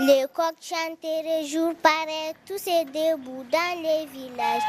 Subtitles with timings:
[0.00, 4.62] Les coqs chanteraient jour pareil, tous ces debout dans les villages.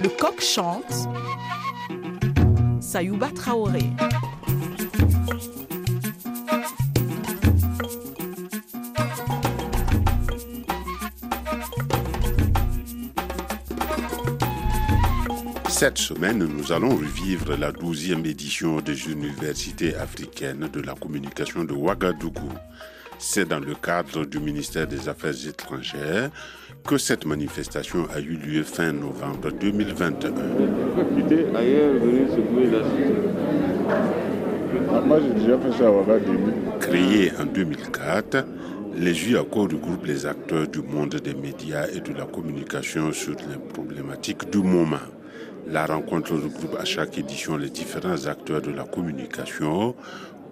[0.00, 1.08] Le coq chante.
[2.80, 3.84] Sayouba Traoré.
[15.68, 21.72] Cette semaine, nous allons revivre la 12e édition des universités africaines de la communication de
[21.72, 22.50] Ouagadougou.
[23.18, 26.30] C'est dans le cadre du ministère des Affaires étrangères
[26.86, 30.32] que cette manifestation a eu lieu fin novembre 2021.
[36.80, 38.44] Créé en 2004,
[38.96, 43.58] les JUACO regroupent les acteurs du monde des médias et de la communication sur les
[43.74, 44.96] problématiques du moment.
[45.66, 49.94] La rencontre regroupe à chaque édition les différents acteurs de la communication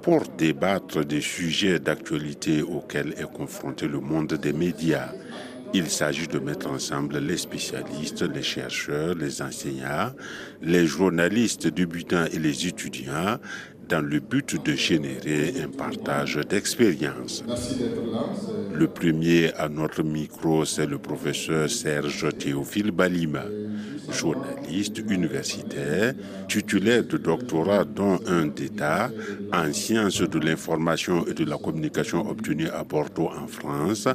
[0.06, 5.10] pour débattre des sujets d'actualité auxquels est confronté le monde des médias.
[5.74, 10.12] Il s'agit de mettre ensemble les spécialistes, les chercheurs, les enseignants,
[10.62, 13.38] les journalistes débutants et les étudiants
[13.88, 17.44] dans le but de générer un partage d'expériences.
[18.74, 23.44] Le premier à notre micro, c'est le professeur Serge Théophile Balima,
[24.10, 26.14] journaliste universitaire,
[26.48, 29.10] titulaire de doctorat dont un d'État
[29.52, 34.08] en sciences de l'information et de la communication obtenu à Bordeaux en France,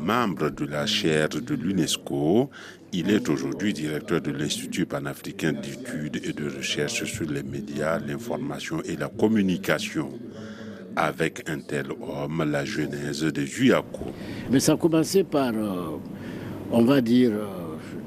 [0.00, 2.50] membre de la chaire de l'UNESCO
[2.92, 8.82] il est aujourd'hui directeur de l'Institut panafricain d'études et de recherche sur les médias, l'information
[8.82, 10.10] et la communication.
[10.96, 14.06] Avec un tel homme, la genèse de Juyaco.
[14.50, 15.98] Mais ça a commencé par, euh,
[16.72, 17.46] on va dire, euh,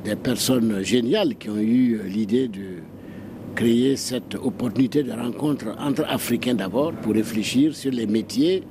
[0.04, 2.82] des personnes géniales qui ont eu l'idée de
[3.56, 8.64] créer cette opportunité de rencontre entre Africains d'abord pour réfléchir sur les métiers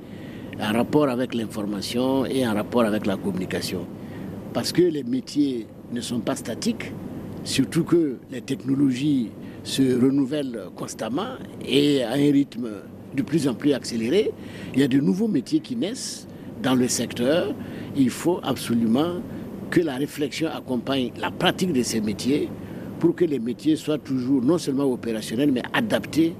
[0.59, 3.85] en rapport avec l'information et en rapport avec la communication.
[4.53, 6.91] Parce que les métiers ne sont pas statiques,
[7.43, 9.29] surtout que les technologies
[9.63, 11.35] se renouvellent constamment
[11.67, 12.69] et à un rythme
[13.15, 14.31] de plus en plus accéléré.
[14.73, 16.27] Il y a de nouveaux métiers qui naissent
[16.61, 17.53] dans le secteur.
[17.95, 19.21] Il faut absolument
[19.69, 22.49] que la réflexion accompagne la pratique de ces métiers
[22.99, 26.33] pour que les métiers soient toujours non seulement opérationnels, mais adaptés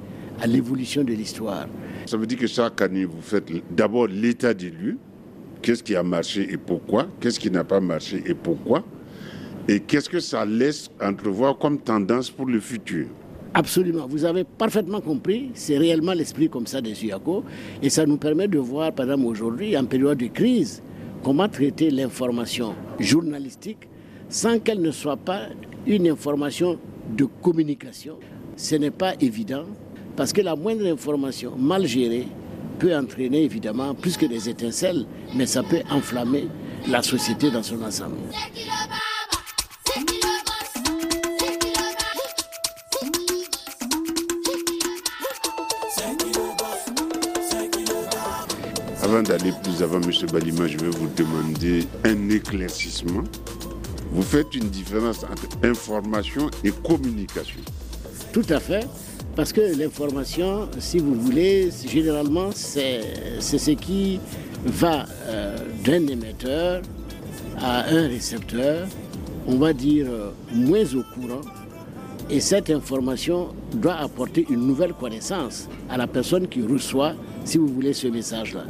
[0.44, 1.68] à l'évolution de l'histoire.
[2.06, 4.98] Ça veut dire que chaque année, vous faites d'abord l'état des lieux.
[5.62, 7.08] Qu'est-ce qui a marché et pourquoi?
[7.22, 8.84] Qu'est-ce qui n'a pas marché et pourquoi?
[9.70, 13.08] Et qu'est-ce que ça laisse entrevoir comme tendance pour le futur?
[13.54, 17.46] Absolument, vous avez parfaitement compris, c'est réellement l'esprit comme ça des UACO
[17.82, 20.84] et ça nous permet de voir, par exemple aujourd'hui, en période de crise,
[21.24, 23.88] comment traiter l'information journalistique
[24.28, 25.44] sans qu'elle ne soit pas
[25.88, 26.78] une information
[27.16, 28.18] de communication.
[28.58, 29.64] Ce n'est pas évident
[30.16, 32.28] parce que la moindre information mal gérée
[32.80, 36.48] peut entraîner évidemment plus que des étincelles, mais ça peut enflammer
[36.88, 38.18] la société dans son ensemble.
[49.02, 50.12] Avant d'aller plus avant, M.
[50.32, 53.24] Balima, je vais vous demander un éclaircissement.
[54.12, 57.60] Vous faites une différence entre information et communication.
[58.32, 58.88] Tout à fait.
[59.36, 63.02] Parce que l'information, si vous voulez, généralement, c'est
[63.40, 64.20] ce qui
[64.64, 66.84] va euh, d'un émetteur
[67.58, 68.88] à un récepteur,
[69.48, 71.42] on va dire euh, moins au courant.
[72.30, 77.14] Et cette information doit apporter une nouvelle connaissance à la personne qui reçoit,
[77.44, 78.66] si vous voulez, ce message-là.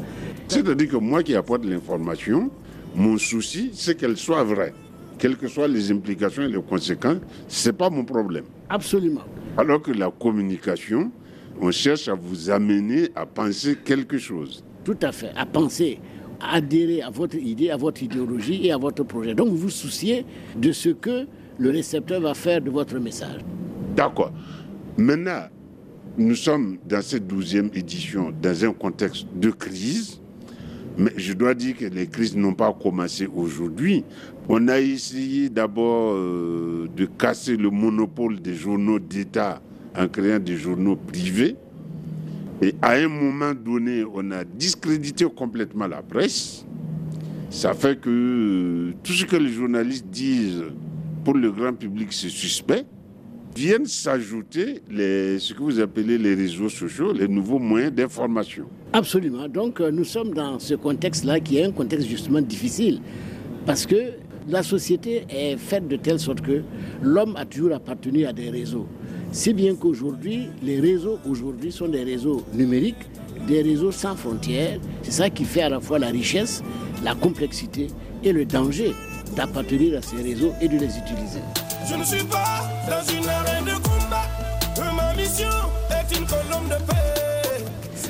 [0.47, 2.49] C'est-à-dire que moi qui apporte l'information,
[2.95, 4.73] mon souci, c'est qu'elle soit vraie.
[5.17, 8.45] Quelles que soient les implications et les conséquences, ce n'est pas mon problème.
[8.69, 9.21] Absolument.
[9.57, 11.11] Alors que la communication,
[11.61, 14.63] on cherche à vous amener à penser quelque chose.
[14.83, 15.99] Tout à fait, à penser,
[16.41, 19.33] à adhérer à votre idée, à votre idéologie et à votre projet.
[19.33, 20.25] Donc vous vous souciez
[20.55, 23.41] de ce que le récepteur va faire de votre message.
[23.95, 24.31] D'accord.
[24.97, 25.43] Maintenant,
[26.17, 30.19] nous sommes dans cette douzième édition dans un contexte de crise.
[30.97, 34.03] Mais je dois dire que les crises n'ont pas commencé aujourd'hui.
[34.47, 39.61] On a essayé d'abord euh, de casser le monopole des journaux d'État
[39.97, 41.55] en créant des journaux privés.
[42.61, 46.65] Et à un moment donné, on a discrédité complètement la presse.
[47.49, 50.63] Ça fait que euh, tout ce que les journalistes disent
[51.23, 52.85] pour le grand public, c'est suspect.
[53.55, 58.65] Viennent s'ajouter ce que vous appelez les réseaux sociaux, les nouveaux moyens d'information.
[58.93, 59.47] Absolument.
[59.47, 63.01] Donc euh, nous sommes dans ce contexte-là qui est un contexte justement difficile.
[63.65, 64.13] Parce que
[64.47, 66.61] la société est faite de telle sorte que
[67.01, 68.87] l'homme a toujours appartenu à des réseaux.
[69.31, 73.09] Si bien qu'aujourd'hui, les réseaux aujourd'hui sont des réseaux numériques,
[73.47, 74.79] des réseaux sans frontières.
[75.01, 76.61] C'est ça qui fait à la fois la richesse,
[77.03, 77.87] la complexité
[78.23, 78.91] et le danger
[79.35, 81.41] d'appartenir à ces réseaux et de les utiliser.
[81.89, 84.27] Je ne suis pas dans une arène de combat.
[84.95, 85.47] Ma mission
[85.89, 87.22] est une colombe de paix.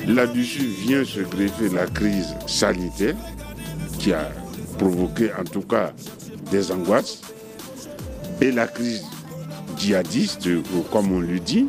[0.06, 3.16] Là-dessus vient se greffer la crise sanitaire
[3.98, 4.30] qui a
[4.78, 5.92] provoqué en tout cas
[6.50, 7.22] des angoisses
[8.40, 9.04] et la crise
[9.78, 10.48] djihadiste,
[10.92, 11.66] comme on le dit,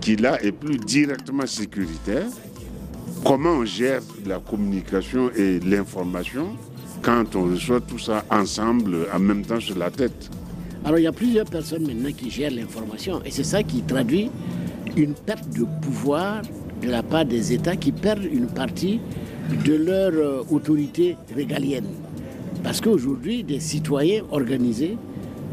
[0.00, 2.26] qui là est plus directement sécuritaire.
[3.24, 6.56] Comment on gère la communication et l'information
[7.02, 10.30] quand on reçoit tout ça ensemble en même temps sur la tête?
[10.84, 14.30] Alors il y a plusieurs personnes maintenant qui gèrent l'information et c'est ça qui traduit
[14.96, 16.42] une perte de pouvoir
[16.82, 19.00] de la part des États qui perdent une partie
[19.64, 21.86] de leur euh, autorité régalienne.
[22.62, 24.96] Parce qu'aujourd'hui, des citoyens organisés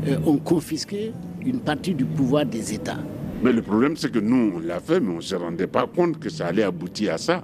[0.08, 1.12] euh, ont confisqué
[1.46, 3.00] une partie du pouvoir des États.
[3.44, 5.88] Mais le problème, c'est que nous, on l'a fait, mais on ne se rendait pas
[5.88, 7.44] compte que ça allait aboutir à ça.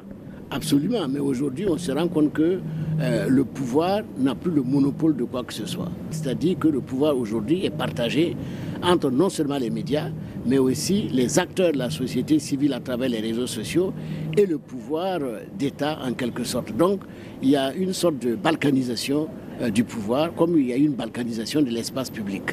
[0.50, 2.60] Absolument, mais aujourd'hui, on se rend compte que
[3.02, 5.92] euh, le pouvoir n'a plus le monopole de quoi que ce soit.
[6.10, 8.38] C'est-à-dire que le pouvoir aujourd'hui est partagé
[8.82, 10.10] entre non seulement les médias,
[10.48, 13.94] mais aussi les acteurs de la société civile à travers les réseaux sociaux
[14.36, 15.20] et le pouvoir
[15.58, 16.76] d'État en quelque sorte.
[16.76, 17.02] Donc,
[17.42, 19.28] il y a une sorte de balkanisation
[19.62, 22.44] euh, du pouvoir, comme il y a une balkanisation de l'espace public.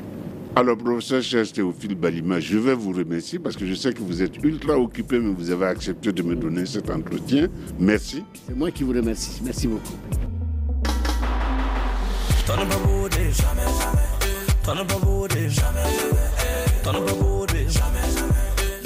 [0.57, 4.23] Alors, professeur Cher Théophile Balima, je vais vous remercier parce que je sais que vous
[4.23, 7.49] êtes ultra occupé, mais vous avez accepté de me donner cet entretien.
[7.79, 8.23] Merci.
[8.47, 9.41] C'est moi qui vous remercie.
[9.45, 9.95] Merci beaucoup.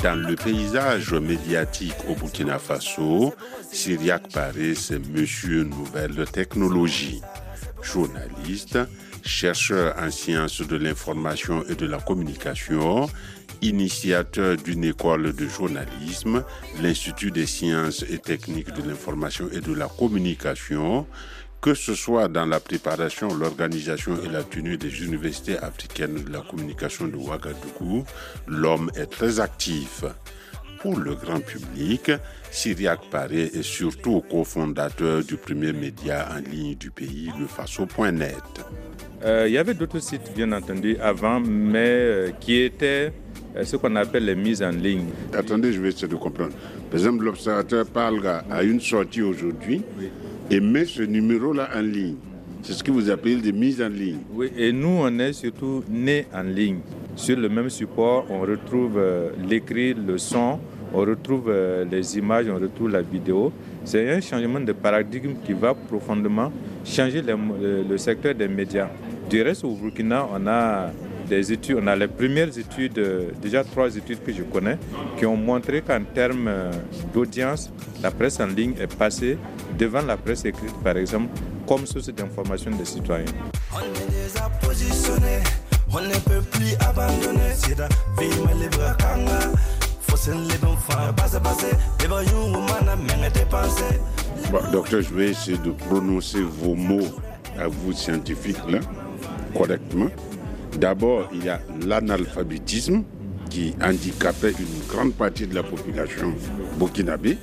[0.03, 3.35] Dans le paysage médiatique au Burkina Faso,
[3.73, 7.21] Syriac Paris, c'est Monsieur Nouvelle Technologie.
[7.83, 8.79] Journaliste,
[9.25, 13.09] chercheur en sciences de l'information et de la communication,
[13.61, 16.45] initiateur d'une école de journalisme,
[16.81, 21.07] l'Institut des sciences et techniques de l'information et de la communication,
[21.61, 26.41] que ce soit dans la préparation, l'organisation et la tenue des universités africaines de la
[26.41, 28.05] communication de Ouagadougou,
[28.47, 30.05] l'homme est très actif.
[30.81, 32.13] Pour le grand public,
[32.53, 38.35] Syriac Paré est surtout cofondateur du premier média en ligne du pays, le Faso.net.
[39.25, 43.13] Euh, il y avait d'autres sites, bien entendu, avant, mais euh, qui étaient
[43.57, 45.09] euh, ce qu'on appelle les mises en ligne.
[45.35, 46.53] Attendez, je vais essayer de comprendre.
[46.89, 49.83] Par exemple, l'observateur parle à une sortie aujourd'hui
[50.51, 52.17] et met ce numéro-là en ligne.
[52.63, 54.19] C'est ce que vous appelez des mises en ligne.
[54.35, 56.81] Oui, et nous, on est surtout nés en ligne.
[57.15, 59.01] Sur le même support, on retrouve
[59.49, 60.59] l'écrit, le son,
[60.93, 61.53] on retrouve
[61.91, 63.53] les images, on retrouve la vidéo.
[63.85, 66.53] C'est un changement de paradigme qui va profondément
[66.85, 68.89] changer le, le secteur des médias.
[69.31, 70.91] Du reste, au Burkina, on a
[71.29, 73.01] des études, on a les premières études,
[73.41, 74.79] déjà trois études que je connais,
[75.19, 76.51] qui ont montré qu'en termes
[77.13, 77.71] d'audience,
[78.03, 79.39] la presse en ligne est passée
[79.79, 81.29] devant la presse écrite, par exemple,
[81.67, 83.25] comme source d'information des citoyens.
[83.75, 85.39] On est déjà positionné,
[85.93, 87.53] on ne peut plus abandonner.
[87.55, 88.97] C'est la vie, mais les bras
[94.51, 97.07] Bon, docteur, je vais essayer de prononcer vos mots
[97.59, 98.81] à vous scientifiques là
[99.55, 100.09] correctement.
[100.79, 103.03] D'abord, il y a l'analphabétisme
[103.51, 106.33] qui handicapait une grande partie de la population
[106.79, 107.37] burkinabé.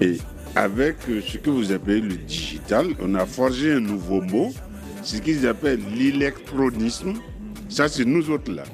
[0.00, 0.18] Et
[0.56, 4.52] avec ce que vous appelez le digital, on a forgé un nouveau mot,
[5.02, 7.14] ce qu'ils appellent l'électronisme.
[7.68, 8.64] Ça, c'est nous autres là.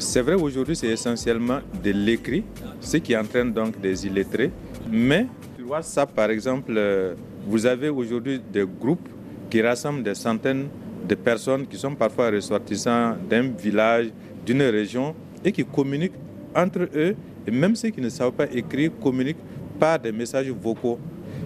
[0.00, 2.42] C'est vrai, aujourd'hui, c'est essentiellement de l'écrit,
[2.80, 4.50] ce qui entraîne donc des illettrés.
[4.90, 5.26] Mais
[5.56, 7.14] sur WhatsApp, par exemple, euh,
[7.46, 9.08] vous avez aujourd'hui des groupes
[9.50, 10.68] qui rassemblent des centaines
[11.08, 14.10] de personnes qui sont parfois ressortissants d'un village,
[14.44, 16.12] d'une région et qui communiquent
[16.54, 17.14] entre eux.
[17.46, 19.38] Et même ceux qui ne savent pas écrire communiquent
[19.78, 20.98] par des messages vocaux.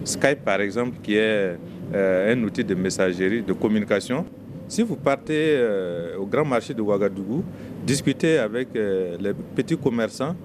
[0.03, 1.57] Skype, par exemple, qui est
[1.93, 4.25] euh, un outil de messagerie, de communication.
[4.67, 7.43] Si vous partez euh, au grand marché de Ouagadougou,
[7.85, 10.35] discutez avec euh, les petits commerçants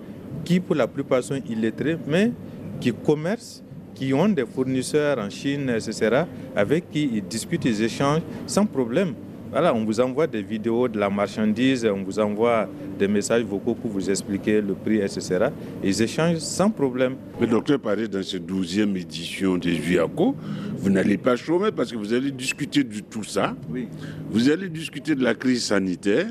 [0.44, 2.32] qui, pour la plupart, sont illettrés, mais
[2.80, 3.64] qui commercent
[3.98, 6.22] qui ont des fournisseurs en Chine, etc.,
[6.54, 9.14] avec qui ils discutent, ils échangent sans problème.
[9.50, 13.74] Voilà, on vous envoie des vidéos de la marchandise, on vous envoie des messages vocaux
[13.74, 15.46] pour vous expliquer le prix, etc.
[15.82, 17.16] Ils échangent sans problème.
[17.40, 20.36] Le docteur parlait dans cette douzième édition des JUACO,
[20.76, 23.56] vous n'allez pas chômer parce que vous allez discuter de tout ça.
[23.70, 23.88] Oui.
[24.30, 26.26] Vous allez discuter de la crise sanitaire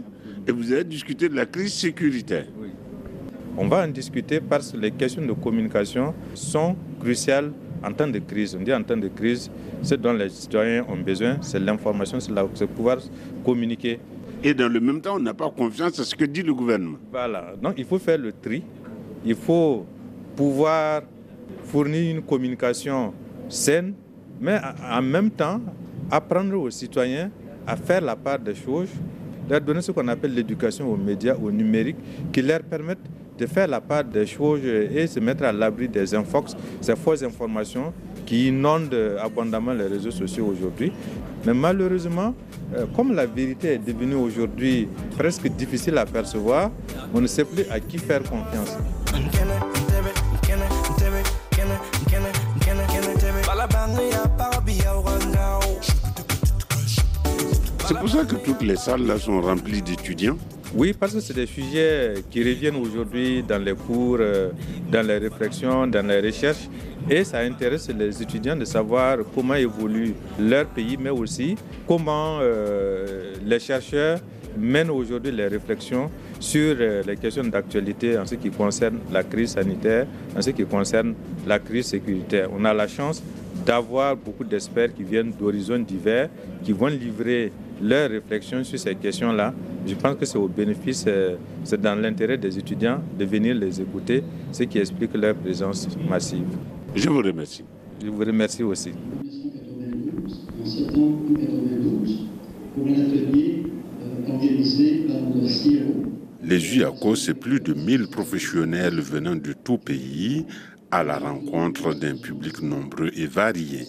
[0.47, 2.45] et vous allez discuter de la crise sécuritaire.
[2.61, 2.69] Oui.
[3.59, 7.51] On va en discuter parce que les questions de communication sont cruciales
[7.83, 8.55] en temps de crise.
[8.55, 9.49] On dit en temps de crise,
[9.81, 12.99] ce dont les citoyens ont besoin, c'est l'information, c'est pouvoir
[13.43, 13.99] communiquer.
[14.43, 16.99] Et dans le même temps, on n'a pas confiance à ce que dit le gouvernement.
[17.11, 18.63] Voilà, donc il faut faire le tri.
[19.25, 19.87] Il faut
[20.35, 21.01] pouvoir
[21.63, 23.11] fournir une communication
[23.49, 23.95] saine,
[24.39, 25.59] mais en même temps
[26.11, 27.31] apprendre aux citoyens
[27.65, 28.89] à faire la part des choses,
[29.49, 31.97] leur donner ce qu'on appelle l'éducation aux médias, au numérique,
[32.31, 32.99] qui leur permettent
[33.37, 37.23] de faire la part des choses et se mettre à l'abri des infox, ces fausses
[37.23, 37.93] informations
[38.25, 40.91] qui inondent abondamment les réseaux sociaux aujourd'hui.
[41.45, 42.33] Mais malheureusement,
[42.75, 46.71] euh, comme la vérité est devenue aujourd'hui presque difficile à percevoir,
[47.13, 48.75] on ne sait plus à qui faire confiance.
[57.87, 60.37] C'est pour ça que toutes les salles là sont remplies d'étudiants.
[60.77, 64.51] Oui, parce que c'est des sujets qui reviennent aujourd'hui dans les cours, euh,
[64.91, 66.69] dans les réflexions, dans les recherches.
[67.09, 71.55] Et ça intéresse les étudiants de savoir comment évolue leur pays, mais aussi
[71.87, 74.19] comment euh, les chercheurs
[74.55, 79.53] mènent aujourd'hui les réflexions sur euh, les questions d'actualité en ce qui concerne la crise
[79.53, 80.05] sanitaire,
[80.37, 81.15] en ce qui concerne
[81.47, 82.49] la crise sécuritaire.
[82.55, 83.23] On a la chance
[83.65, 86.29] d'avoir beaucoup d'experts qui viennent d'horizons divers,
[86.63, 89.55] qui vont livrer leurs réflexions sur ces questions-là.
[89.87, 93.79] Je pense que c'est au bénéfice, euh, c'est dans l'intérêt des étudiants de venir les
[93.79, 96.45] écouter, ce qui explique leur présence massive.
[96.93, 97.63] Je vous remercie.
[98.03, 98.91] Je vous remercie aussi.
[106.43, 110.45] Les JUACO, c'est plus de 1000 professionnels venant de tout pays
[110.91, 113.85] à la rencontre d'un public nombreux et varié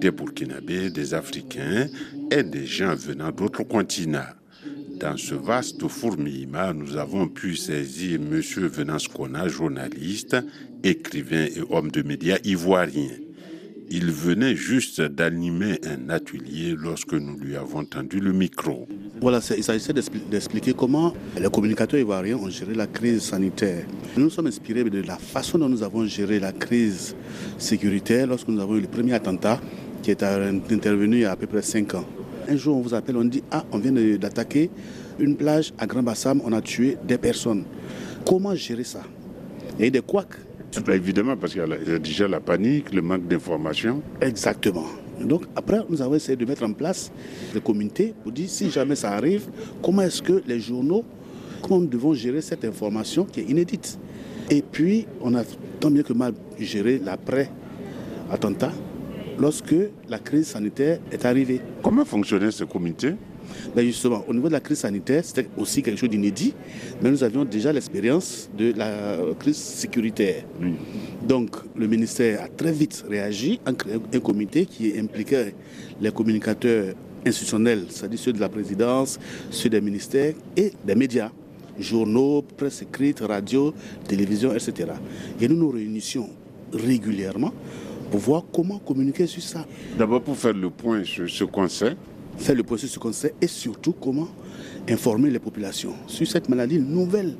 [0.00, 1.88] des Burkinabés, des Africains
[2.30, 4.37] et des gens venant d'autres continents.
[5.00, 8.40] Dans ce vaste fourmillement, nous avons pu saisir M.
[8.40, 10.36] Venance Kona, journaliste,
[10.82, 13.10] écrivain et homme de médias ivoirien.
[13.90, 18.88] Il venait juste d'animer un atelier lorsque nous lui avons tendu le micro.
[19.20, 23.86] Voilà, il s'agissait d'expliquer comment les communicateurs ivoiriens ont géré la crise sanitaire.
[24.16, 27.14] Nous nous sommes inspirés de la façon dont nous avons géré la crise
[27.56, 29.60] sécuritaire lorsque nous avons eu le premier attentat
[30.02, 32.06] qui est intervenu il y a à peu près 5 ans.
[32.48, 34.70] Un jour, on vous appelle, on dit Ah, on vient d'attaquer
[35.18, 37.64] une plage à Grand Bassam, on a tué des personnes.
[38.26, 39.02] Comment gérer ça?
[39.78, 40.38] Il y a des couacs.
[40.90, 44.02] Évidemment, parce qu'il y a déjà la panique, le manque d'information.
[44.22, 44.86] Exactement.
[45.20, 47.12] Donc après, nous avons essayé de mettre en place
[47.52, 49.48] des comités pour dire si jamais ça arrive,
[49.82, 51.04] comment est-ce que les journaux,
[51.60, 53.98] comment nous devons gérer cette information qui est inédite?
[54.48, 55.42] Et puis, on a
[55.80, 58.72] tant mieux que mal géré l'après-attentat
[59.38, 59.74] lorsque
[60.08, 61.60] la crise sanitaire est arrivée.
[61.82, 63.14] Comment fonctionnait ce comité?
[63.74, 66.54] Ben justement, au niveau de la crise sanitaire, c'était aussi quelque chose d'inédit,
[67.02, 70.44] mais nous avions déjà l'expérience de la crise sécuritaire.
[71.26, 75.54] Donc, le ministère a très vite réagi en créant un comité qui impliquait
[76.00, 76.94] les communicateurs
[77.26, 79.18] institutionnels, c'est-à-dire ceux de la présidence,
[79.50, 81.30] ceux des ministères et des médias,
[81.78, 83.72] journaux, presse écrite, radio,
[84.06, 84.92] télévision, etc.
[85.40, 86.28] Et nous nous réunissions
[86.72, 87.52] régulièrement
[88.10, 89.66] pour voir comment communiquer sur ça?
[89.98, 91.96] D'abord pour faire le point sur ce qu'on sait.
[92.36, 94.28] Faire le point sur ce qu'on sait et surtout comment
[94.88, 97.34] informer les populations sur cette maladie nouvelle.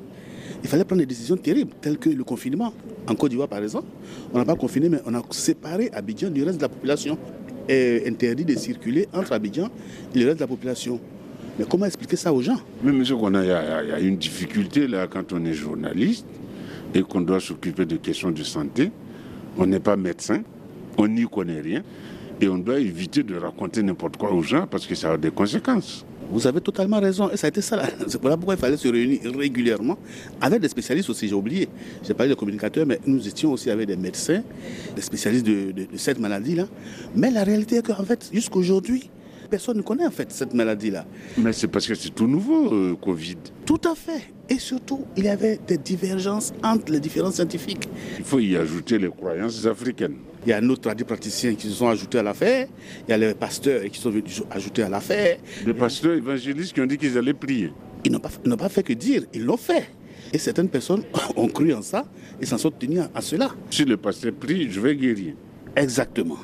[0.63, 2.73] Il fallait prendre des décisions terribles, telles que le confinement.
[3.07, 3.87] En Côte d'Ivoire, par exemple,
[4.33, 7.17] on n'a pas confiné, mais on a séparé Abidjan du reste de la population
[7.69, 9.69] et interdit de circuler entre Abidjan
[10.15, 11.01] et le reste de la population.
[11.59, 12.59] Mais comment expliquer ça aux gens?
[12.83, 16.27] Mais monsieur il y, a une difficulté là quand on est journaliste
[16.95, 18.91] et qu'on doit s'occuper de questions de santé.
[19.59, 20.43] On n'est pas médecin
[20.99, 21.83] on n'y connaît rien
[22.41, 25.31] et on doit éviter de raconter n'importe quoi aux gens parce que ça a des
[25.31, 26.05] conséquences.
[26.31, 27.31] Vous avez totalement raison.
[27.31, 27.83] Et ça a été ça.
[28.07, 29.97] C'est pourquoi il fallait se réunir régulièrement
[30.41, 31.27] avec des spécialistes aussi.
[31.29, 31.69] J'ai oublié.
[32.07, 34.43] J'ai parlé de communicateurs, mais nous étions aussi avec des médecins,
[34.95, 36.67] des spécialistes de, cette maladie-là.
[37.17, 39.11] Mais la réalité est qu'en fait, jusqu'aujourd'hui,
[39.49, 41.07] personne ne connaît en fait cette maladie-là.
[41.39, 43.39] Mais c'est parce que c'est tout nouveau, euh, Covid.
[43.65, 44.31] Tout à fait.
[44.51, 47.89] Et surtout, il y avait des divergences entre les différents scientifiques.
[48.19, 50.17] Il faut y ajouter les croyances africaines.
[50.49, 52.69] Il y a d'autres praticiens qui se sont ajoutés à l'affaire.
[53.07, 55.37] Il y a les pasteurs qui sont venus ajouter à l'affaire.
[55.67, 57.71] Des pasteurs évangélistes qui ont dit qu'ils allaient prier.
[58.03, 59.91] Ils n'ont pas, pas fait que dire, ils l'ont fait.
[60.33, 61.03] Et certaines personnes
[61.37, 62.07] ont cru en ça
[62.41, 63.51] et s'en sont tenues à cela.
[63.71, 65.35] Si le pasteur prie, je vais guérir.
[65.77, 66.39] Exactement.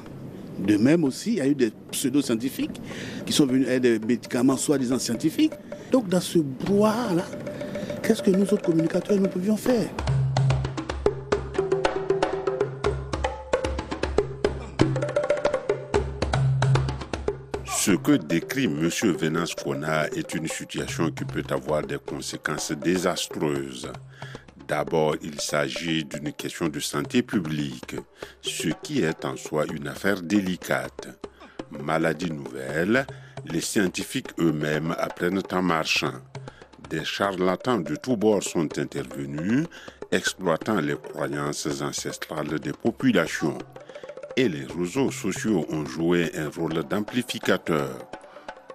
[0.59, 2.79] De même aussi, il y a eu des pseudo-scientifiques
[3.25, 5.55] qui sont venus avec des médicaments soi-disant scientifiques.
[5.91, 7.25] Donc dans ce brouhaha-là,
[8.03, 9.89] qu'est-ce que nous autres communicateurs nous pouvions faire?
[17.85, 18.89] Ce que décrit M.
[18.89, 23.93] Venance Kona est une situation qui peut avoir des conséquences désastreuses.
[24.67, 27.97] D'abord, il s'agit d'une question de santé publique,
[28.41, 31.09] ce qui est en soi une affaire délicate.
[31.79, 33.07] Maladie nouvelle,
[33.53, 36.23] Les scientifiques eux-mêmes apprennent en marchant.
[36.89, 39.67] Des charlatans de tous bords sont intervenus,
[40.11, 43.59] exploitant les croyances ancestrales des populations.
[44.37, 48.09] Et les réseaux sociaux ont joué un rôle d'amplificateur.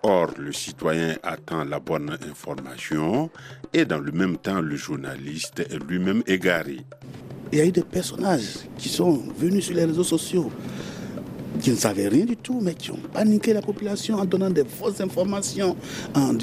[0.04, 3.30] Or, le citoyen attend la bonne information
[3.74, 6.78] et dans le même temps, le journaliste est lui-même égaré.
[7.52, 10.50] Il y a eu des personnages qui sont venus sur les réseaux sociaux,
[11.60, 14.64] qui ne savaient rien du tout, mais qui ont paniqué la population en donnant des
[14.64, 15.76] fausses informations,
[16.16, 16.38] en,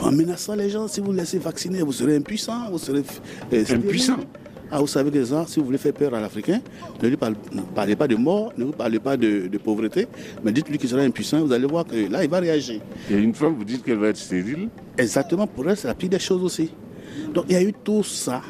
[0.00, 0.88] en menaçant les gens.
[0.88, 3.02] Si vous laissez vacciner, vous serez impuissant, vous serez
[3.52, 4.16] euh, impuissant.
[4.74, 6.62] Ah, vous savez que ça, si vous voulez faire peur à l'Africain,
[7.02, 7.18] ne lui
[7.74, 10.08] parlez, pas de mort, ne lui parlez pas de, pauvreté,
[10.42, 12.80] mais dites-lui qu'il sera impuissant, vous allez voir que là, il va réagir.
[13.10, 16.08] Et une femme, vous dites qu'elle va être stérile Exactement, pour elle, c'est la pire
[16.08, 16.70] des choses aussi.
[17.34, 18.40] Donc il y a eu tout ça.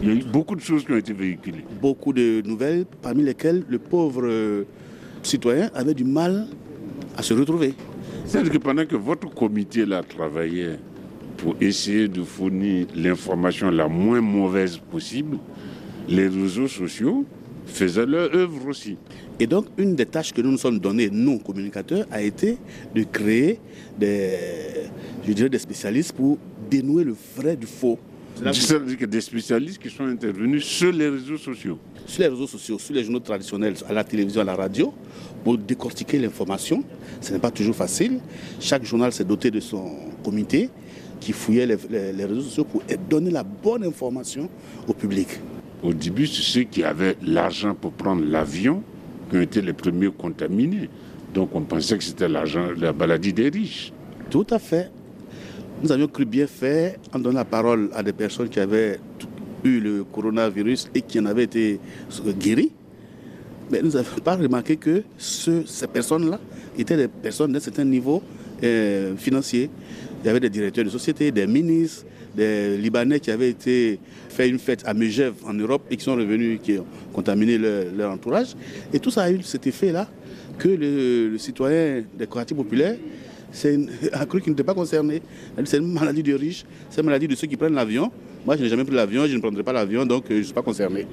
[0.00, 1.64] Il y a eu beaucoup de choses qui ont été véhiculées.
[1.82, 4.64] Beaucoup de nouvelles, parmi lesquelles le pauvre euh,
[5.24, 6.46] citoyen avait du mal
[7.16, 7.74] à se retrouver.
[8.24, 10.78] C'est-à-dire que pendant que votre comité là travaillait
[11.36, 15.38] pour essayer de fournir l'information la moins mauvaise possible,
[16.08, 17.24] les réseaux sociaux
[17.66, 18.96] faisaient leur œuvre aussi.
[19.38, 22.56] Et donc, une des tâches que nous nous sommes données, nous, communicateurs, a été
[22.94, 23.58] de créer
[23.98, 24.30] des,
[25.26, 26.38] je dirais, des spécialistes pour
[26.70, 27.98] dénouer le vrai du faux.
[28.36, 31.78] C'est-à-dire que des spécialistes qui sont intervenus sur les réseaux sociaux.
[32.06, 34.92] Sur les réseaux sociaux, sur les journaux traditionnels, à la télévision, à la radio,
[35.42, 36.84] pour décortiquer l'information.
[37.20, 38.20] Ce n'est pas toujours facile.
[38.60, 39.90] Chaque journal s'est doté de son
[40.22, 40.68] comité
[41.20, 44.48] qui fouillait les, réseaux sociaux pour donner la bonne information
[44.86, 45.28] au public.
[45.82, 48.82] Au début, c'est ceux qui avaient l'argent pour prendre l'avion
[49.30, 50.88] qui ont été les premiers contaminés.
[51.34, 53.92] Donc on pensait que c'était l'argent, la maladie des riches.
[54.30, 54.90] Tout à fait.
[55.82, 58.98] Nous avions cru bien faire en donnant la parole à des personnes qui avaient
[59.62, 61.78] eu le coronavirus et qui en avaient été
[62.38, 62.72] guéries.
[63.70, 66.38] Mais nous n'avons pas remarqué que ces personnes-là
[66.78, 68.22] étaient des personnes d'un certain niveau
[68.62, 69.70] euh, financier.
[70.22, 72.04] Il y avait des directeurs de société, des ministres,
[72.36, 73.98] des Libanais qui avaient été
[74.44, 78.54] une fête à Megève en Europe et qui sont revenus, qui ont contaminé leur, entourage.
[78.92, 80.08] Et tout ça a eu cet effet-là
[80.58, 82.96] que le, citoyen des quartiers populaires
[84.12, 85.22] a cru qu'il n'était pas concerné.
[85.64, 88.10] C'est une maladie de riches, c'est une maladie de ceux qui prennent l'avion.
[88.44, 90.42] Moi, je n'ai jamais pris l'avion, je ne prendrai pas l'avion, donc euh, je ne
[90.42, 91.06] suis pas concerné.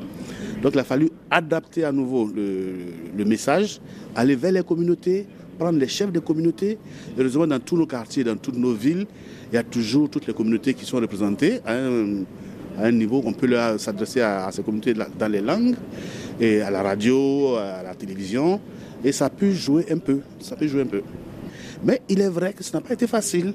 [0.62, 3.82] Donc il a fallu adapter à nouveau le message,
[4.15, 5.25] aller vers les communautés,
[5.57, 6.77] prendre les chefs des communautés.
[7.17, 9.05] Heureusement, dans tous nos quartiers, dans toutes nos villes,
[9.51, 13.49] il y a toujours toutes les communautés qui sont représentées à un, niveau qu'on peut
[13.77, 15.75] s'adresser à, ces communautés dans les langues,
[16.39, 18.59] et à la radio, à la télévision.
[19.03, 20.19] Et ça peut jouer un peu.
[20.39, 21.01] Ça peut jouer un peu.
[21.83, 23.53] Mais il est vrai que ce n'a pas été facile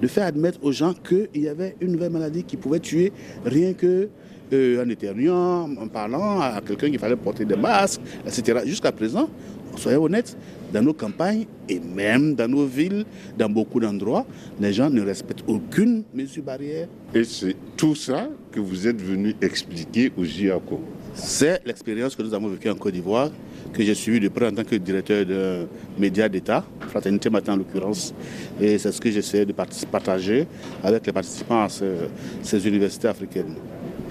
[0.00, 3.12] de faire admettre aux gens qu'il y avait une nouvelle maladie qui pouvait tuer
[3.44, 4.08] rien que
[4.52, 8.60] euh, en éternuant, en parlant à quelqu'un qu'il fallait porter des masques, etc.
[8.66, 9.28] Jusqu'à présent,
[9.76, 10.36] soyons honnêtes,
[10.72, 13.04] dans nos campagnes et même dans nos villes,
[13.38, 14.26] dans beaucoup d'endroits,
[14.60, 16.88] les gens ne respectent aucune mesure barrière.
[17.14, 20.80] Et c'est tout ça que vous êtes venu expliquer aux JACO
[21.14, 23.30] C'est l'expérience que nous avons vécue en Côte d'Ivoire,
[23.72, 27.56] que j'ai suivie de près en tant que directeur de médias d'État, Fraternité Matin en
[27.56, 28.12] l'occurrence.
[28.60, 30.46] Et c'est ce que j'essaie de partager
[30.82, 33.54] avec les participants à ces universités africaines.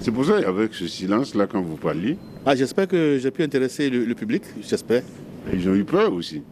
[0.04, 2.18] C'est pour ça, avec ce silence-là, quand vous parliez.
[2.44, 5.02] Ah, j'espère que j'ai pu intéresser le public, j'espère.
[5.50, 6.42] Ils ont eu peur aussi.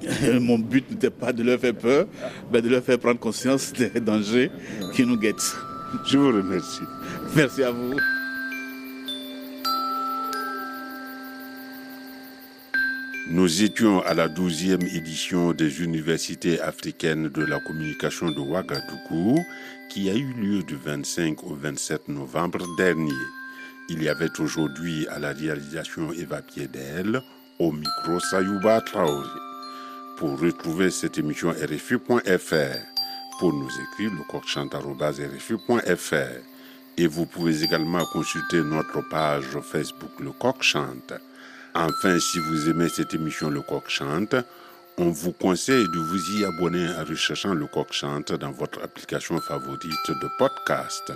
[0.40, 2.06] Mon but n'était pas de leur faire peur,
[2.52, 4.52] mais de leur faire prendre conscience des dangers
[4.94, 5.56] qui nous guettent.
[6.06, 6.84] Je vous remercie.
[7.34, 7.96] Merci à vous.
[13.32, 19.38] Nous étions à la 12e édition des universités africaines de la communication de Ouagadougou
[19.88, 23.14] qui a eu lieu du 25 au 27 novembre dernier.
[23.88, 27.22] Il y avait aujourd'hui à la réalisation Eva Piedel,
[27.60, 29.28] au micro Sayouba Traoré.
[30.18, 32.78] Pour retrouver cette émission RFI.fr,
[33.38, 36.14] pour nous écrire le coq-chante.rfi.fr.
[36.96, 41.12] Et vous pouvez également consulter notre page Facebook Le Coq Chante.
[41.74, 44.34] Enfin, si vous aimez cette émission Le Coq Chante,
[44.98, 49.40] on vous conseille de vous y abonner en recherchant Le Coq Chante dans votre application
[49.40, 51.12] favorite de podcast.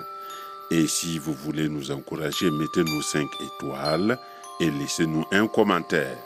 [0.71, 4.17] Et si vous voulez nous encourager, mettez-nous 5 étoiles
[4.61, 6.17] et laissez-nous un commentaire.